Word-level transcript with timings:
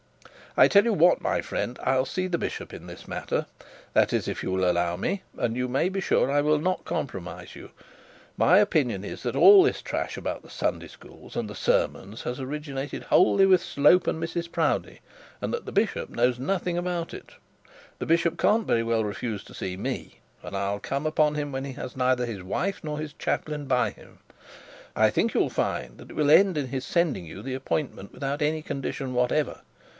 I 0.57 0.67
tell 0.67 0.83
you 0.83 0.91
what, 0.93 1.21
my 1.21 1.41
friend; 1.41 1.79
I'll 1.81 2.07
see 2.07 2.27
the 2.27 2.39
bishop 2.39 2.73
in 2.73 2.87
this 2.87 3.07
matter, 3.07 3.45
that 3.93 4.11
is, 4.11 4.27
if 4.27 4.43
you 4.43 4.51
will 4.51 4.69
allow 4.69 4.97
me; 4.97 5.21
and 5.37 5.55
you 5.55 5.69
may 5.69 5.87
be 5.87 6.01
sure 6.01 6.29
I 6.29 6.41
will 6.41 6.57
not 6.57 6.83
compromise 6.83 7.55
you. 7.55 7.69
My 8.35 8.57
opinion 8.57 9.05
is, 9.05 9.23
that 9.23 9.35
all 9.35 9.63
this 9.63 9.81
trash 9.81 10.17
about 10.17 10.51
Sunday 10.51 10.87
schools 10.89 11.37
and 11.37 11.47
the 11.49 11.55
sermons 11.55 12.23
has 12.23 12.39
originated 12.41 13.03
wholly 13.03 13.45
with 13.45 13.61
Slope 13.63 14.07
and 14.07 14.21
Mrs 14.21 14.51
Proudie, 14.51 14.99
and 15.39 15.53
that 15.53 15.65
the 15.65 15.71
bishop 15.71 16.09
knows 16.09 16.37
nothing 16.39 16.77
about 16.77 17.13
it. 17.13 17.31
The 17.99 18.07
bishop 18.07 18.37
can't 18.37 18.67
very 18.67 18.83
well 18.83 19.05
refuse 19.05 19.43
to 19.45 19.53
see 19.53 19.77
me, 19.77 20.19
and 20.43 20.57
I'll 20.57 20.79
come 20.79 21.05
upon 21.05 21.35
him 21.35 21.51
when 21.53 21.63
he 21.63 21.73
has 21.73 21.95
neither 21.95 22.25
his 22.25 22.43
wife 22.43 22.83
nor 22.83 22.97
his 22.99 23.13
chaplain 23.13 23.67
by 23.67 23.91
him. 23.91 24.17
I 24.97 25.11
think 25.11 25.33
you'll 25.33 25.49
find 25.51 25.97
that 25.99 26.09
it 26.09 26.15
will 26.15 26.31
end 26.31 26.57
in 26.57 26.67
his 26.69 26.83
sending 26.83 27.25
you 27.25 27.41
the 27.41 27.53
appointment 27.53 28.11
without 28.11 28.41
any 28.41 28.61
condition 28.61 29.13
whatever. 29.13 29.61